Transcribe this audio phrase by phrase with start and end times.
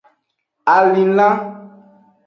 [0.75, 1.33] Alinlan.